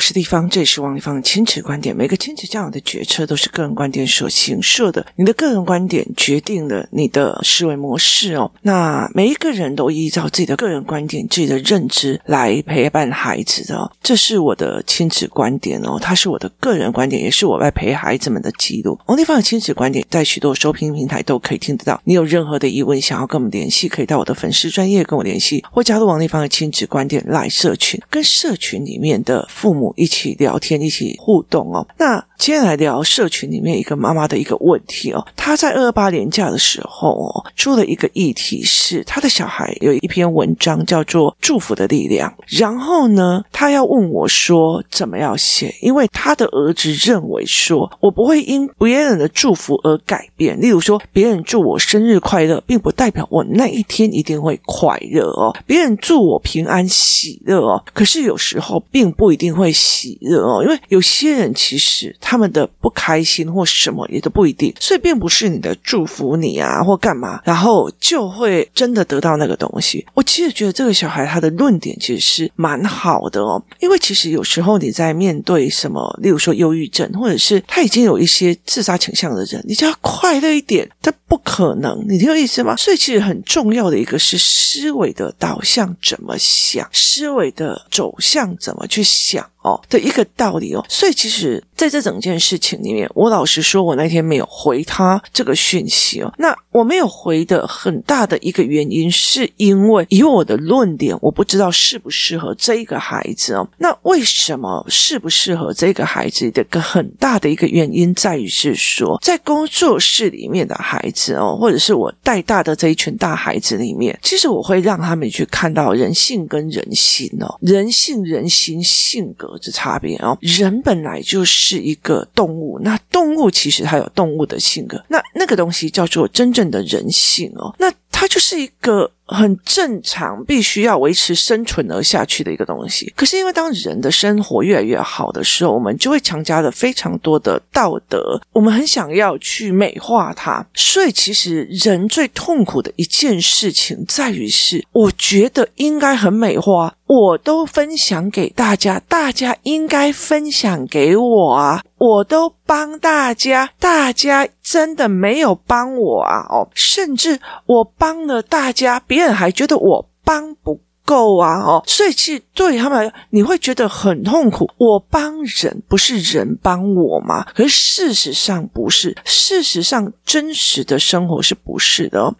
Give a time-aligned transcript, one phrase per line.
[0.00, 1.94] 是地方，这也是王丽芳的亲子观点。
[1.94, 8.50] 每个亲子教养的决策都是个人观点所形设的，你的个人观点决定了你的思维模式哦。
[8.62, 18.98] 那每一个人都依照自己的个人观点、自己的认知来陪伴孩子的哦，这是我的亲子观点哦，它是我的个人观点，也是我在陪孩子们的记录。
[19.06, 22.00] 王丽芳的亲子观点在许多收听平台都可以听得到。
[22.04, 31.86] 你有任何的疑问想要跟我们联系，可以到我的粉丝专业跟我联系，或加入王丽芳的亲子观点来社群，跟社群里面的父母一起聊天，一起互动哦。
[31.98, 35.22] 那接下来聊社群里面一个妈妈的一个问题哦。
[35.36, 50.58] 她在二八年假的时候哦，出了一个议题是她的小孩有一篇文章叫做《祝福的力量》，然后呢，她要问我说怎么样写，因为她的儿子认为说我不会因别人的祝福而改变。
[50.58, 55.54] 例如说，别人祝我生日快乐，并不代表我那一天一定会快乐哦。
[55.66, 70.06] 别人祝我平安喜乐哦，可是有时候并不一定会喜乐哦，因为有些人其实他他们的不开心或什么也都不一定，所以并不是你的祝福你啊或干嘛，然后就会真的得到那个东西。
[70.14, 82.74] 我其实觉得这个小孩他的论点其实是蛮好的哦，因为其实有时候你在面对什么，例如说忧郁症，或者是他已经有一些自杀倾向的人，你就要快乐一点，他不可能，你听我意思吗？
[82.76, 89.48] 所以其实很重要的一个是思维的导向怎么想，思维的走向怎么去想。
[89.62, 96.32] 哦的一个道理哦，所以其实在这整件事情里面，我老实说，我那天没有回他这个讯息哦。
[96.38, 103.68] 那我没有回的很大的一个原因，是因为以我的论点，我不知道适不适合这一个孩子哦。
[103.76, 119.50] 那为什么适不适合这个孩子的个很大的一个原因，在于是说，在工作室里面的孩子哦，或者是我带大的这一群大孩子里面，其实我会让他们去看到人性跟人心哦，人性、人心、性格。
[119.60, 129.10] 之差别哦，人本来就是一个动物，那动物其实它有动物的性格，那那个东西叫做真正的人性哦，那它就是一个。
[129.30, 133.12] 很正常，必须要维持生存而下去的一个东西。
[133.16, 140.66] 可是因为当人的生活越来越好的时候，我们就会强加了非常多的道德，我们很想要去美化它。
[140.74, 151.82] 所以其实人最痛苦的一件事情在于是，我觉得应该很美化，我都分享给大家，大家应该分享给我啊。
[152.00, 156.46] 我都帮大家，大家真的没有帮我啊！
[156.48, 161.58] 哦，甚至我帮了大家，别人还觉得我帮不够啊！
[161.60, 164.70] 哦，所以其实对他们来，你会觉得很痛苦。
[164.76, 167.44] 我帮人不是人帮我吗？
[167.54, 172.34] 可是事实上不是，事实上真实的生活是不是的哦？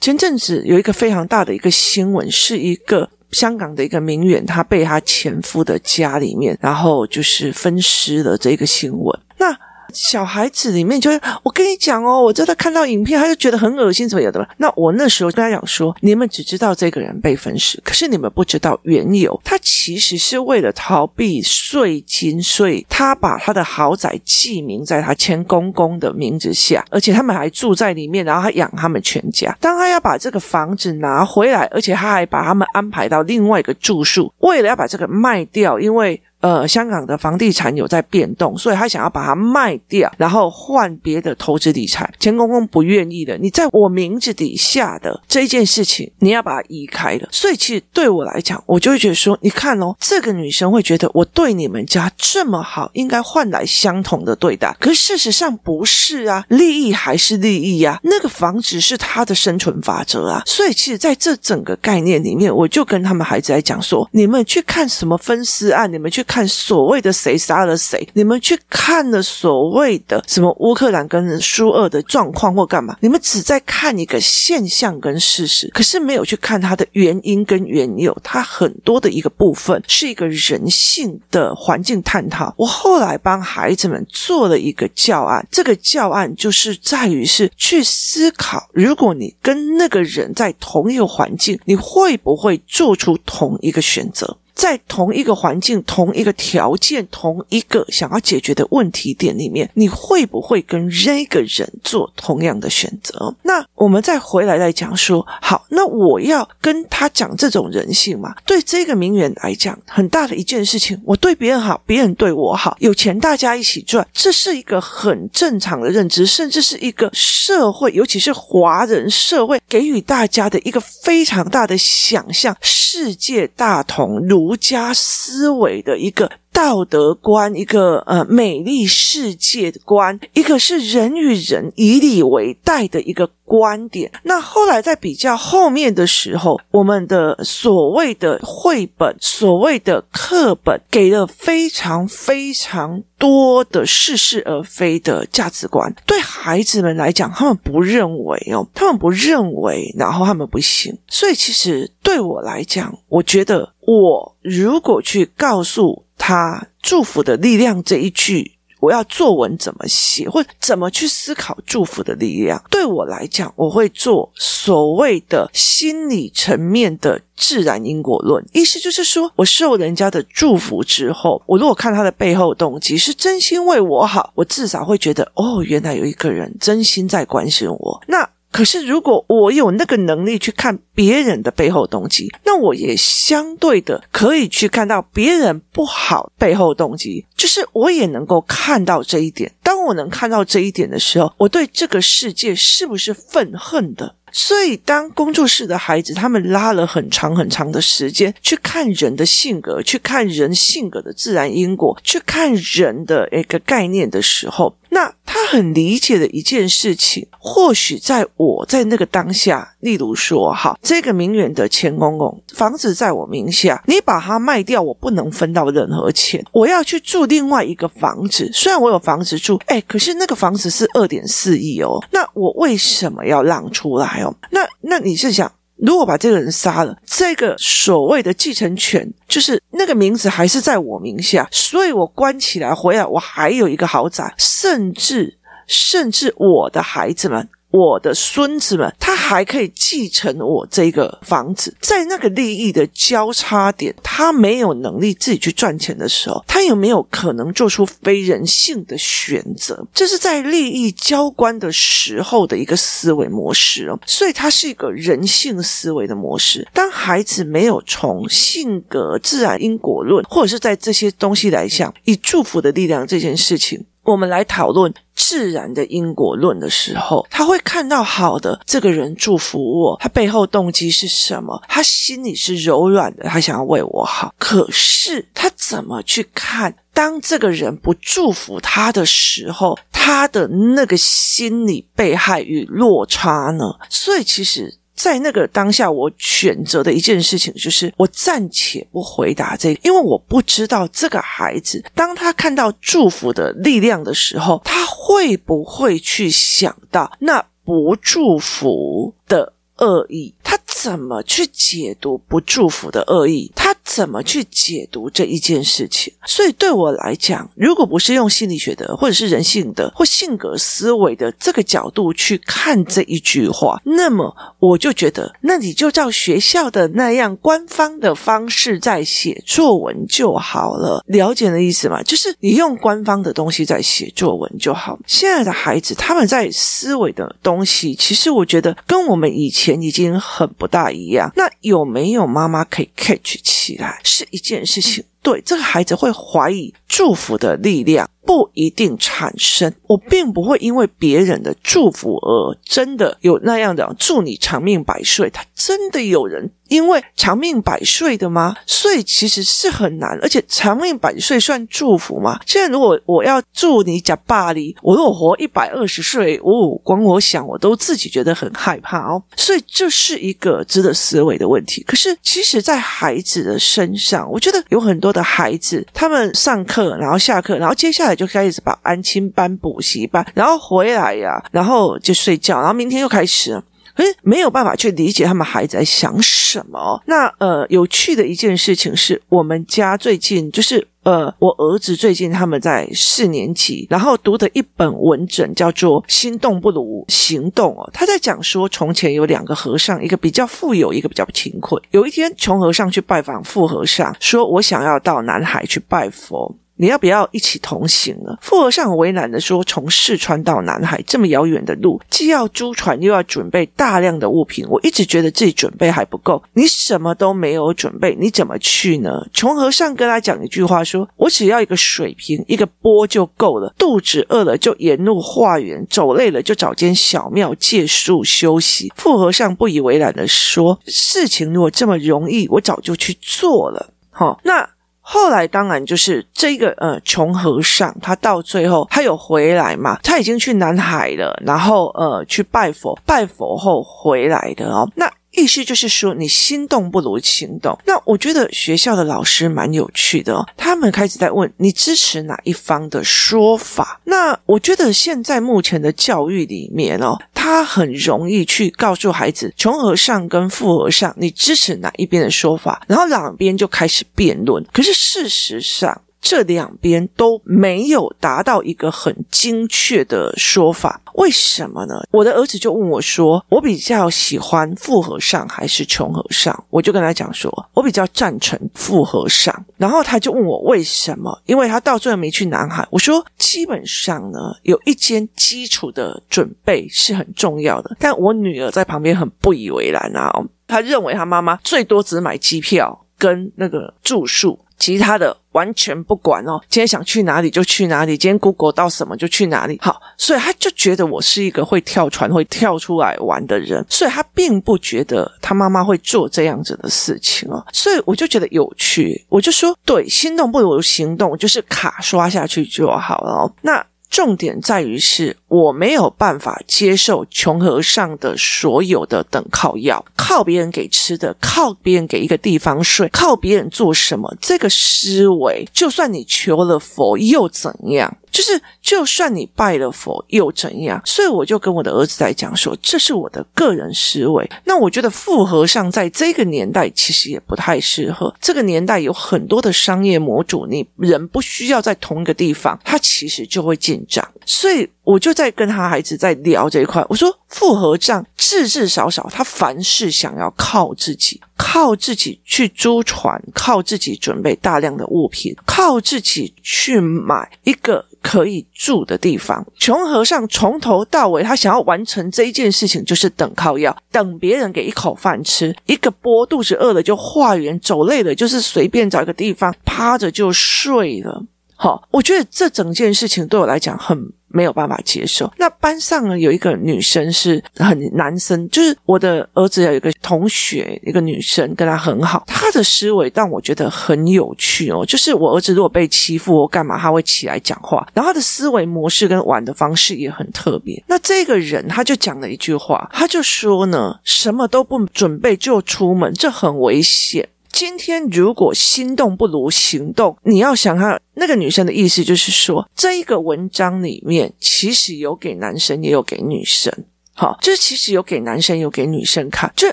[0.00, 3.10] 前阵子有一个非常大的一个新闻，是一个。
[3.32, 9.20] 香港的一个名媛，她被她前夫的家里面，然后就是分尸了这个新闻。
[9.36, 9.52] 那
[9.92, 14.48] 小孩子里面就是，我跟你讲哦，我真的看到影片，他就觉得很恶心，怎么有的吧？
[14.56, 19.40] 那我那时候跟他讲说，你们只知道这个人被分尸，可是你们不知道缘由。
[19.44, 29.56] 他其实是为了逃避税金，所以他把他的豪宅记名在他前公公的名字下，而且他们还住在里面，然后他养他们全家。
[29.60, 36.20] 当他要把这个房子拿回来，而且他还把他们安排到另外一个住宿，为了要把这个卖掉，因为。
[36.44, 42.12] 呃，香港的房地产有在变动，所以他想要把它卖掉，然后换别的投资理财。
[42.20, 47.26] 钱公公不愿意的，你在我名字底下的这件事情，你要把它移开了。
[47.32, 54.76] 所以其实对我来讲，我就会觉得说，你看哦，这个女生会觉得我对你们家这么好，应该换来相同的对待。
[54.78, 58.00] 可事实上不是啊，利益还是利益呀、啊。
[58.02, 60.42] 那个房子是他的生存法则啊。
[60.44, 66.33] 所以其实在这整个概念里面，我就跟他们孩子来讲说，你们去看什么分尸案，你们去看。
[66.34, 72.96] 看所谓的谁杀了谁，你们去看了所谓的什么乌克兰跟苏俄的状况或干嘛？
[72.98, 78.12] 你们只在看一个现象跟事实，可是没有去看它的原因跟缘由。
[78.24, 82.52] 它很多的一个部分是一个人性的环境探讨。
[82.58, 94.36] 我后来帮孩子们做了一个教案，这个教案就是在于是去思考，如果你跟那个人在同一个环境，你会不会做出同一个选择？
[94.54, 103.34] 在同一个环境、同一个条件、同一个想要解决的问题点里面，你会不会跟那个人做同样的选择？
[103.42, 108.34] 那我们再回来来讲说，好，那我要跟他讲这种人性嘛？
[108.46, 134.12] 对这个名媛来讲，很大的一件事情，我对别人好，别人对我好，有钱大家一起赚，这是一个很正常的认知，甚至是一个社会，尤其是华人社会给予大家的一个非常大的想象：世界大同，如儒家思维的一个道德观，一个呃美丽世界观，一个是人与人以礼为待的一个观点。
[134.22, 145.92] 那后来在比较后面的时候，我们的所谓的绘本、所谓的课本，给了非常非常多的似是而非的价值观。
[146.06, 150.96] 对孩子们来讲，他们不认为哦，他们不认为，然后他们不信。
[151.08, 158.52] 所以其实对我来讲，我觉得我如果去告诉他祝福的力量这一句。
[158.80, 162.62] 我要作文怎么写，或怎么去思考祝福的力量？
[162.68, 168.44] 对我来讲，我会做所谓的心理层面的自然因果论。
[168.52, 178.02] 意思就是说，我受人家的祝福之后，我如果看他的背后动机是真心为我好，我至少会觉得，哦，原来有一个人真心在关心我。
[178.06, 178.28] 那。
[178.54, 189.50] 可是，如果我有那个能力去看别人的背后动机，那我也相对的可以去看到别人不好背后动机，就是我也能够看到这一点。
[189.60, 194.14] 当我能看到这一点的时候，我对这个世界是不是愤恨的？
[194.36, 218.50] 所以，当工作室的孩子他们拉了很长很长的时间去看人的性格，去看人性格的自然因果，去看人的一个概念的时候，那他很理解的一件事情，或许在我在那个当下，例如说，哈，这个名媛的钱公公房子在我名下，你把它卖掉，我不能分到任何钱，我要去住另外一个房子。
[218.52, 224.23] 虽然我有房子住，哎，可是那个房子是二点四亿哦，那我为什么要让出来？
[224.50, 237.48] 那那你是想，如果把这个人杀了，这个所谓的继承权，就是那个名字还是在我名下，所以我关起来回来，我还有一个豪宅，甚至甚至我的孩子们。
[237.74, 249.84] 我的孙子们，他还可以继承我这个房子，在那个利益的交叉点，他没有能力自己去赚钱的时候，他有没有可能做出非人性的选择？
[249.92, 256.68] 这是在利益交关的时候的一个思维模式哦，所以它是一个人性思维的模式。
[256.72, 263.84] 当孩子没有从性格、自然因果论，或者是在这些东西来想，以祝福的力量这件事情。
[264.04, 271.62] 我们来讨论自然的因果论的时候，他会看到好的这个人祝福我，他背后动机是什么？
[271.68, 274.34] 他心里是柔软的，他想要为我好。
[274.38, 276.74] 可是他怎么去看？
[276.92, 283.74] 当这个人不祝福他的时候，他的那个心理被害与落差呢？
[283.88, 284.78] 所以其实。
[284.94, 300.32] 在那个当下，我选择的一件事情就是，我暂且不回答这个，因为我不知道这个孩子，当他看到祝福的力量的时候，他会不会去想到那不祝福的恶意？
[300.42, 303.50] 他怎么去解读不祝福的恶意？
[303.54, 306.12] 他怎么去解读这一件事情？
[306.26, 321.02] 所以对我来讲，如果不是用心理学的，或者是人性的，或性格思维的这个角度去看这一句话，那么我就觉得，那你就照学校的那样官方的方式在写作文就好了。
[321.06, 322.02] 了解的意思吗？
[322.02, 324.98] 就是你用官方的东西在写作文就好。
[325.06, 335.04] 现在的孩子他们在思维的东西，其实我觉得跟我们以前已经很不大一样，那有没有妈妈可以 catch 起来是一件事情。
[335.24, 339.74] 对，这个孩子会怀疑祝福的力量不一定产生。
[339.88, 345.28] 我并不会因为别人的祝福而真的有那样的祝你长命百岁。
[345.30, 346.52] 他真的有人。
[346.68, 348.56] 因为长命百岁的吗？
[348.66, 352.40] 所以其实是很难，而且长命百岁算祝福吗？
[352.46, 359.22] 现在如果我要祝你假巴黎，我如果活一百二十岁，哦，光我想我都自己觉得很害怕哦。
[359.36, 361.82] 所以这是一个值得思维的问题。
[361.82, 373.64] 可是其实，在孩子的身上，我觉得有很多的孩子，他们上课，然后下课，然后接下来就开始把安亲班、补习班，然后回来呀，然后就睡觉，然后明天又开始了。
[373.94, 377.00] 诶，没有办法去理解他们孩子在想什么。
[377.06, 387.88] 那呃，有趣的一件事情是我们家最近就是呃，我儿子最近他们在四年级，然后读的一本文整叫做《心动不如行动》哦。
[387.92, 391.80] 他在讲说，从前有两个和尚，一个比较富有，一个比较贫困。
[391.90, 398.36] 有一天，穷和尚去拜访富和尚，说：“我想要到南海去拜佛。”你要不要一起同行呢？
[398.40, 406.42] 富和尚为难的说：“从四川到南海这么遥远的路，既要租船，又要准备大量的物品，我一直觉得自己准备还不够。
[406.54, 413.72] 你什么都没有准备，你怎么去呢？”穷和尚跟他讲一句话说：“我只要一个水瓶，一个钵就够了。
[413.78, 424.73] 肚子饿了就沿路化缘，走累了就找间小庙借宿休息。”富和尚不以为然的说：“事情如果这么容易，我早就去做了。”好，那。
[425.06, 435.08] 后来当然就是这个呃穷和尚，他到最后他有回来嘛，他已经去南海了，然后呃去拜佛，拜佛后回来的哦，那。
[435.36, 437.76] 意思就是说，你心动不如行动。
[437.86, 444.00] 那我觉得学校的老师蛮有趣的哦，他们开始在问你支持哪一方的说法。
[444.04, 454.64] 那我觉得现在目前的教育里面哦，他很容易去告诉孩子，穷和尚跟富和尚，你支持哪一边的说法，然后两边就开始辩论。
[454.72, 461.96] 可是事实上，这两边都没有达到一个很精确的说法，为什么呢？
[462.10, 471.38] 我的儿子就问我说：“我比较喜欢富和尚还是穷和尚？”我就跟他讲说：“我比较赞成富和尚。”然后他就问我为什么？
[471.44, 472.88] 因为他到最后没去南海。
[472.90, 480.32] 我说：“基本上呢，有一间基础的准备是很重要的。”但我女儿在旁边很不以为然啊，
[480.66, 484.58] 她认为她妈妈最多只买机票跟那个住宿。
[484.78, 489.78] 其他的完全不管哦，今天想去哪里就去哪里，今天 Google 到什么就去哪里。
[489.80, 497.64] 好，所以他就觉得我是一个会跳船、会跳出来玩的人，所以他并不觉得他妈妈会做这样子的事情哦。
[497.72, 503.52] 所以我就觉得有趣，我就说，对，心动不如行动，就是卡刷下去就好了哦。
[503.62, 503.84] 那。
[504.14, 518.16] 重点在于是我没有办法接受穷和尚的所有的等靠要，靠别人给吃的，靠别人给一个地方睡，靠别人做什么，这个思维，就算你求了佛又怎样？
[518.30, 521.00] 就是，就算你拜了佛又怎样？
[521.04, 524.48] 所以我就跟我的儿子在讲说，这是我的个人思维。
[524.64, 528.34] 那我觉得富和尚在这个年代其实也不太适合。
[528.40, 534.26] 这个年代有很多的商业模组，你人不需要在同一个地方，他其实就会进账。
[534.46, 537.04] 所以我就在跟他孩子在聊这一块。
[537.08, 548.04] 我说，富和尚至至少少，他凡事想要靠自己，靠自己去租船，靠自己准备大量的物品，靠自己去买一个。
[548.24, 561.44] 可以住的地方，穷和尚从头到尾，他想要完成这一件事情，就是等靠要，等别人给一口饭吃，一个钵肚子饿了就化缘，走累了就是随便找一个地方趴着就睡了。
[561.76, 564.32] 好，我觉得这整件事情对我来讲很。
[564.56, 565.52] 没有办法接受。
[565.58, 575.04] 那班上呢，有一个女生是很男生，就是我的儿子有一个同学，一个女生跟他很好，她的思维让我觉得很有趣哦。
[575.04, 581.02] 就是我儿子如果被欺负或干嘛，他会起来讲话，然后他的思维模式跟玩的方式也很特别。
[581.08, 587.48] 那这个人他就讲了一句话，他就说呢，什么都不准备就出门，这很危险。
[587.74, 596.92] 今天如果心动不如行动，你要想看那个女生的意思，就是说这一个文章里面其实有给男生，也有给女生。
[597.32, 599.72] 好，这其实有给男生，有给女生看。
[599.74, 599.88] 就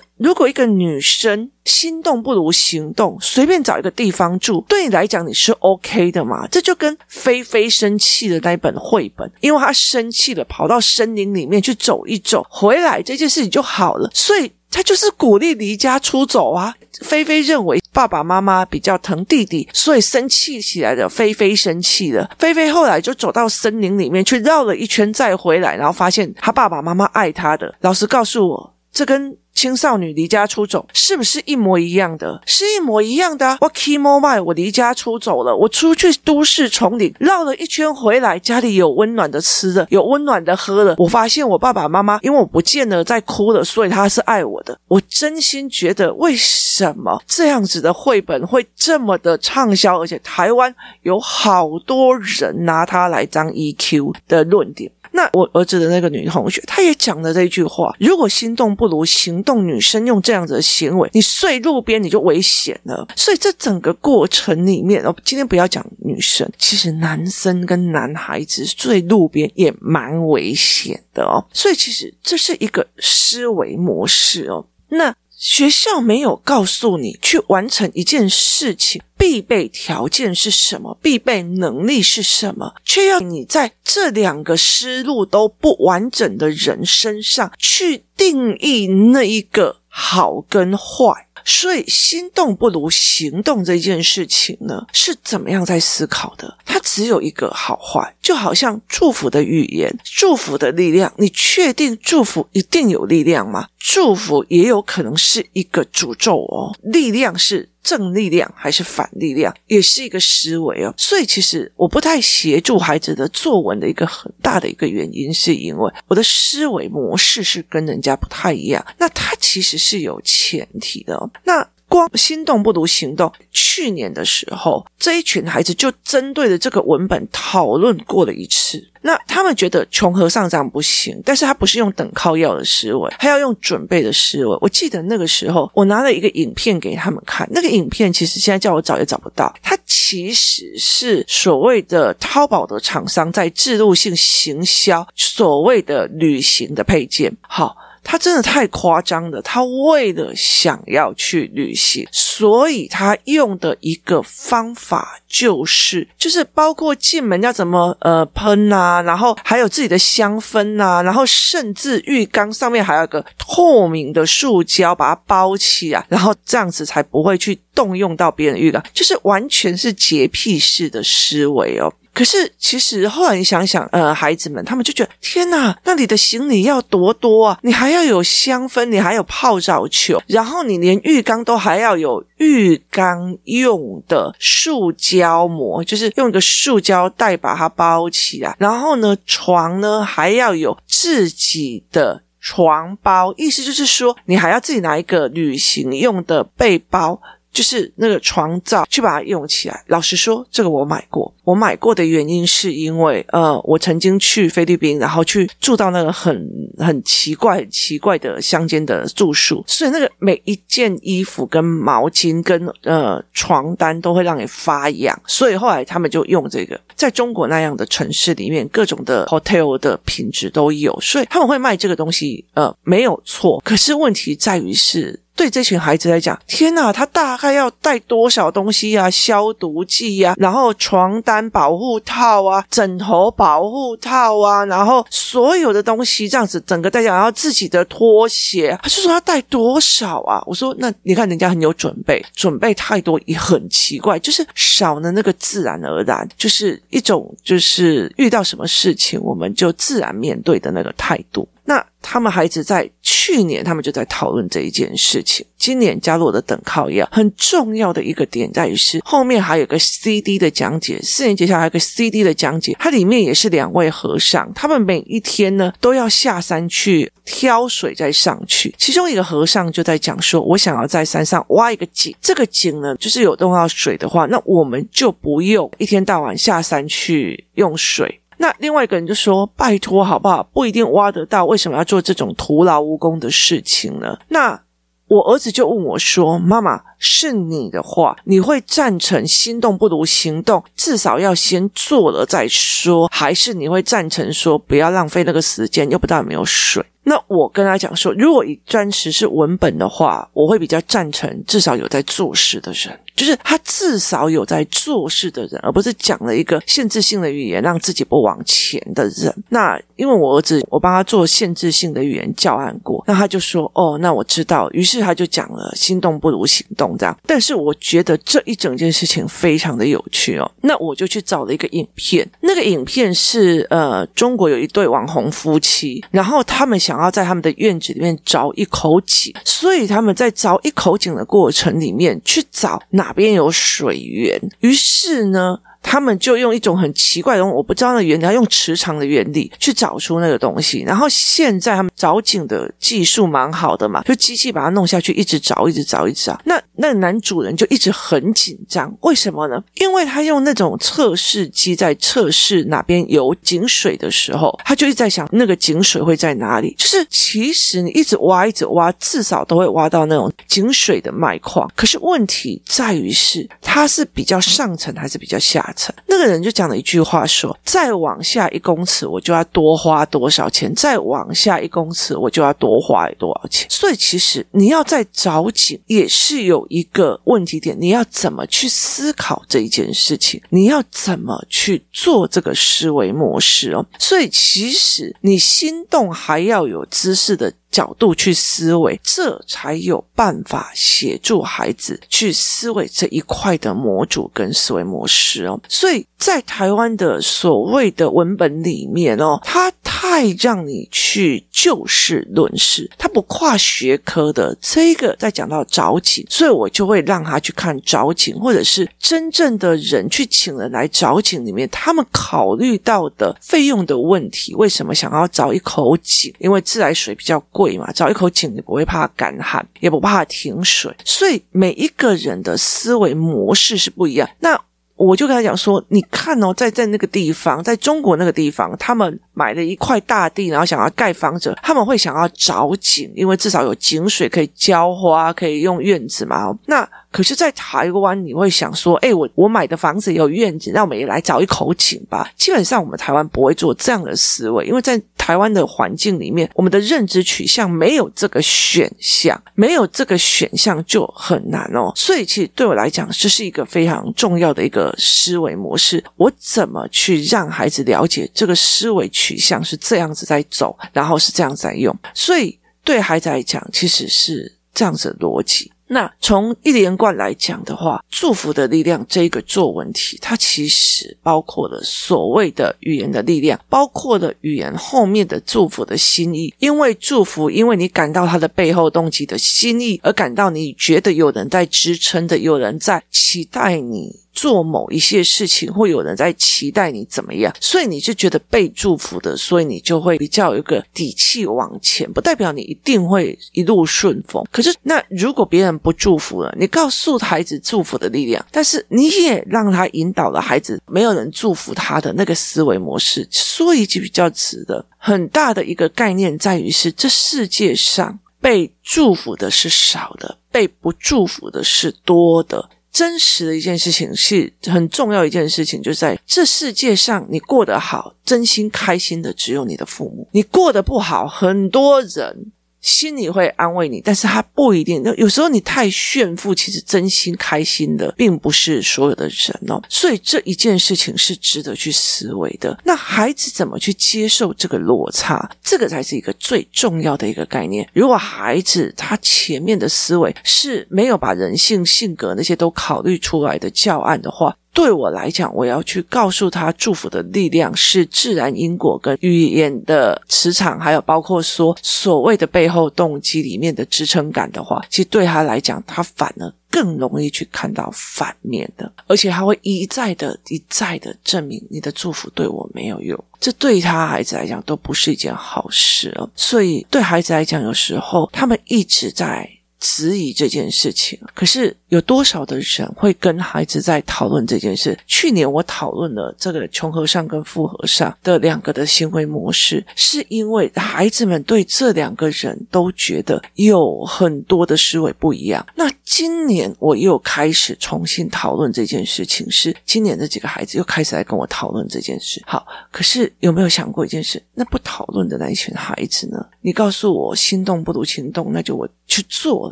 [0.18, 6.48] 如果一个女生心动不如行动，随便找一个地方住，对你来讲你是 OK 的嘛？
[6.50, 14.08] 这就跟菲菲生气的那一本绘本，因为她生气了，跑到森林里面去走一走，回来这件事情就好了。
[14.14, 14.52] 所以。
[14.72, 16.74] 他就是鼓励离家出走啊！
[17.02, 21.08] 菲菲认为爸爸妈妈比较疼弟弟，所以生气起来的。
[21.10, 27.76] 菲菲生气了，菲菲后来就走到森林里面去绕了一圈再回来，然后发现他爸爸妈妈爱他的。
[27.82, 29.38] 老师告诉我，这跟……
[29.54, 32.42] 青少女离家出走是不是一模一样的？
[32.48, 33.58] 是一模一样的啊。
[33.60, 40.96] 我 Kimo my 我离家出走了，我出去都市丛林绕了一圈回来，家里有温暖的吃的，有温暖的喝的。
[40.98, 44.76] 我发现我爸爸妈妈因为我不见了，在哭了，所以他是爱我的。
[44.88, 54.92] 我真心觉得，为什么这样子的绘本会这么的畅销，而且台湾有好多人拿它来当 EQ 的论点。
[55.12, 63.08] 那我儿子的那个女同学，她也讲了这句话：如果心动不如行动，女生用这样子的行为，你睡路边你就危险了。
[63.16, 71.46] 所以这整个过程里面，哦，今天不要讲女生，其实男生跟男孩子睡路边也蛮危险的哦。
[71.54, 74.66] 所以其实这是一个思维模式哦。
[74.90, 75.14] 那。
[75.42, 91.28] 学校没有告诉你去完成一件事情必备条件是什么，必备能力是什么，却要你在这两个思路都不完整的人身上去定义那一个好跟坏。
[91.44, 96.56] 所以，心动不如行动这件事情呢，是怎么样在思考的？
[96.64, 101.12] 它只有一个好坏，就好像祝福的语言、祝福的力量。
[101.18, 103.68] 你确定祝福一定有力量吗？
[103.84, 106.76] 祝福也有可能是一个诅咒哦。
[106.84, 107.68] 力量是。
[107.84, 110.94] 正力量还是反力量，也是一个思维哦。
[110.96, 118.86] 所以其实我不太协助孩子的作文的一个很大的一个原因，是因为我的思维模式是跟人家不太一样。
[119.00, 121.28] 那它其实是有前提的哦。
[121.44, 123.30] 那光心动不如行动。
[123.52, 128.82] 去年的时候，这一群孩子就针对着这个文本讨论过了一次。
[129.02, 134.58] 那他们觉得穷和尚这样不行，但是他不是用等靠要的思维，他要用准备的思维。
[134.62, 147.36] 我记得那个时候，我拿了一个影片给他们看，那个影片其实现在叫我找也找不到，它其实是所谓的淘宝的厂商在置入性行销所谓的旅行的配件。
[147.42, 147.76] 好。
[148.04, 171.94] 他真的太夸张了，他为了想要去旅行，所以他用的一个方法就是，就是包括进门要怎么呃喷啊，然后还有自己的香氛啊，然后甚至浴缸上面还有个透明的塑胶把它包起来，然后这样子才不会去动用到别人浴缸，就是完全是洁癖式的思维哦。
[172.14, 177.60] 可是，其实后来你想想，呃，孩子们他们就觉得，天哪，那你的行李要多多啊！
[177.64, 188.56] 你还要有香氛，你还有泡澡球，然后你连浴缸都还要有浴缸用的塑胶膜，就是用一个塑胶袋把它包起来。
[188.60, 197.22] 然后呢，床呢还要有自己的床包，意思就是说，你还要自己拿一个旅行用的背包。
[197.52, 199.84] 就是那个床罩，去把它用起来。
[199.88, 201.34] 老实说，这个我买过。
[201.44, 215.20] 我买过的原因是因为，呃，我曾经去菲律宾，然后去住到那个很很奇怪、很奇怪的乡间的住宿，所以那个每一件衣服跟毛巾跟呃床单都会让你发痒。
[215.26, 216.80] 所以后来他们就用这个。
[216.96, 223.60] 在中国那样的城市里面，各种的 hotel 的品质都有，所以他们会卖这个东西，呃，没有错。
[223.66, 225.20] 可是问题在于是。
[225.42, 229.10] 对这群孩子来讲，天哪，他大概要带多少东西啊？
[229.10, 240.40] 消毒剂啊，然后床单保护套啊，枕头保护套啊，然后所有的东西这样子，整个带讲，然后自己的拖鞋，他就说他带多少啊？
[240.46, 251.48] 我说那你看人家很有准备，准备太多也很奇怪，就是少了那个自然而然，就是一种就是遇到什么事情我们就自然面对的那个态度。
[251.72, 255.46] 那他们孩子在去年，他们就在讨论这一件事情。
[255.56, 268.76] 今年加入我的等靠要很重要的一个点在于是后面还有个 CD 的讲解，四年级下还有个 CD 的讲解，它里面也是两位和尚，他们每一天呢都要下山去挑水再上去。
[268.78, 280.42] 其中一个和尚就在讲说：“我想要在山上挖一个井，这个井呢就是有用到水的话，那我们就不用一天到晚下山去用水。”那另外一个人就说：“拜托，好不好？
[280.52, 284.60] 不一定挖得到，为什么要做这种徒劳无功的事情呢？”那
[285.08, 309.34] 我儿子就问我说：“妈妈，是你的话，你会赞成心动不如行动，至少要先做了再说，还是你会赞成说不要浪费那个时间，又不知道有没有水？”那我跟他讲说，如果以专词是文本的话，我会比较赞成至少有在做事的人，就是他至少有在做事的人，而不是讲了一个限制性的语言让自己不往前的人。
[309.50, 314.70] 那因为我儿子，我帮他做限制性的语言教案过，那他就说哦，那我知道。
[314.72, 317.18] 于是他就讲了心动不如行动这样。
[317.26, 320.50] 但是我觉得这一整件事情非常的有趣哦。
[320.62, 327.02] 那我就去找了一个影片，那个影片是呃，中国有一对网红夫妻，然后他们想。
[327.02, 334.40] 要在他们的院子里面凿一口井，所以他们在凿一口井的过程里面去找哪边有水源。
[334.60, 335.58] 于是呢，
[335.92, 340.86] 他们就用一种很奇怪的，我不知道那原理，要用磁场的原理去找出那个东西。
[340.88, 346.40] 然后现在他们凿井的技术蛮好的嘛，就机器把它弄下去，一直凿，一直凿，一直凿。
[346.46, 349.62] 那那男主人就一直很紧张，为什么呢？
[349.82, 356.74] 因为他用那种测试机在测试哪边有井水的时候，他就一直在想那个井水会在哪里。
[356.78, 361.70] 就是其实你一直挖，一直挖，至少都会挖到那种井水的脉矿。
[361.76, 365.81] 可是问题在于是，它是比较上层还是比较下层？
[366.06, 380.42] 那个人就讲了一句话说：“再往下一公尺，我就要多花多少钱；再往下一公尺，我就要多花多少钱。”所以，其实你要在找井也是有一个问题点，你要怎么去思考这一件事情？
[380.50, 383.86] 你要怎么去做这个思维模式哦？
[383.98, 387.54] 所以，其实你心动还要有知识的。
[387.72, 395.60] 角度去思维，这才有办法协助孩子去思维这一块的模组跟思维模式哦。
[395.70, 404.58] 所以在台湾的所谓的文本里面哦，它太让你去就事论事，他不跨学科的。
[404.60, 414.56] 这个在讲到找景，所以我就会让他去看找景，或者是真正的人去请人来找景里面，他们考虑到的费用的问题。
[414.56, 416.34] 为什么想要找一口井？
[416.40, 420.92] 因为自来水比较贵嘛，找一口井你不会怕干旱，也不怕停水。
[421.06, 424.28] 所以每一个人的思维模式是不一样。
[424.40, 424.60] 那
[425.02, 436.56] 我就跟他讲说，你看哦，在在那个地方，在中国那个地方，他们买了一块大地，然后想要盖房子，他们会想要找井，因为至少有井水可以浇花，可以用院子嘛。
[436.66, 442.30] 那可是，在台湾，你会想说，哎，我我买的房子有院子，那我们也来找一口井吧。
[442.38, 451.90] 基本上，我们台湾不会做这样的思维，因为在台湾的环境里面，我们的认知取向没有这个选项，没有这个选项就很难哦。
[451.96, 456.04] 所以，其实对我来讲，这是一个非常重要的一个思维模式。
[456.18, 461.98] 我怎么去让孩子了解这个思维取向是这样子在走，然后是这样在用？
[462.14, 465.72] 所以，对孩子来讲，其实是这样子的逻辑。
[465.94, 476.54] 那从一连贯来讲的话，祝福的力量这个作文题，它其实包括了所谓的语言的力量，包括了语言后面的祝福的心意。
[476.60, 484.16] 因为祝福，因为你感到它的背后动机的心意，而感到你觉得有人在支撑的，有人在期待你。
[484.34, 492.12] 做某一些事情，会有人在期待你怎么样，所以你就觉得被祝福的，所以你就会比较有一个底气往前。
[492.12, 494.44] 不代表你一定会一路顺风。
[494.52, 503.28] 可是，那如果别人不祝福了，你告诉孩子祝福的力量，但是你也让他引导了孩子，没有人祝福他的那个思维模式。
[503.32, 512.70] 说一句比较直的，很大的一个概念在于是，这世界上被祝福的是少的，被不祝福的是多的。
[512.92, 522.52] 真实的一件事情是很重要一件事情，就在这世界上，你过得好，真心开心的只有你的父母；你过得不好，很多人。
[522.82, 525.02] 心里会安慰你，但是他不一定。
[525.18, 529.82] 有时候你太炫富，其实真心开心的并不是所有的人哦。
[529.88, 532.78] 所以这一件事情是值得去思维的。
[532.84, 535.50] 那孩子怎么去接受这个落差？
[535.64, 537.88] 这个才是一个最重要的一个概念。
[537.94, 566.30] 如果孩子他前面的思维是没有把人性、性格那些都考虑出来的教案的话，对我来讲，我要去告诉他，祝福的力量是自然因果跟语言的磁场，还有包括说所谓的背后动机里面的支撑感的话，其实对他来讲，他反而更容易去看到反面的，而且他会一再的、一再的证明你的祝福对我没有用，这对他孩子来讲都不是一件好事哦。
[566.36, 569.50] 所以对孩子来讲，有时候他们一直在。
[569.82, 574.98] 质疑这件事情，可是有多少的人会跟孩子在讨论这件事？
[575.08, 585.66] 去年我讨论了这个穷和尚跟富和尚的两个的行为模式，是因为孩子们对这两个人都觉得有很多的思维不一样。
[585.76, 592.40] 那今年我又开始重新讨论这件事情，是今年的几个孩子又开始来跟我讨论这件事。
[592.46, 594.40] 好，可是有没有想过一件事？
[594.54, 596.46] 那不讨论的那一群孩子呢？
[596.62, 599.71] 你告诉我，心动不如行动，那就我去做。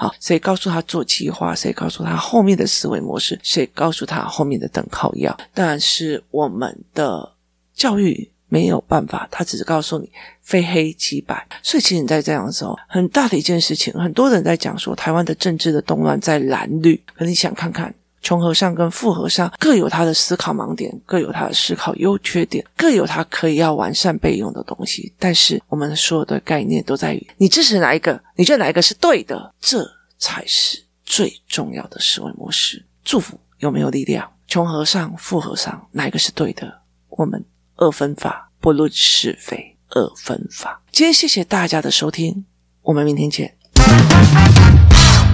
[0.00, 1.54] 好，谁告诉他做计划？
[1.54, 3.38] 谁告诉他后面的思维模式？
[3.42, 5.38] 谁告诉他后面的等靠要？
[5.52, 7.34] 但是我们的
[7.74, 10.10] 教育没有办法，他只是告诉你
[10.40, 11.46] 非黑即白。
[11.62, 16.98] 所以，其实你在这样的时候，很大的一件事情，很多人在讲说，台湾的政治的动乱在蓝绿。
[17.14, 25.12] 可你想看看，穷和尚跟富和尚各有他的思考盲点，各有他的思考优缺点，各有他可以要完善备用的东西。
[25.18, 28.20] 但是，我们所有的概念都在于你支持哪一个。
[28.36, 29.54] 你觉得哪一个是对的？
[29.60, 29.84] 这
[30.18, 32.84] 才是最重要的思维模式。
[33.04, 34.30] 祝福有没有力量？
[34.46, 36.80] 穷和尚、富和尚，哪一个是对的？
[37.08, 37.42] 我们
[37.76, 40.82] 二分法，不论是非，二分法。
[40.92, 42.44] 今天谢谢大家的收听，
[42.82, 43.56] 我们明天见。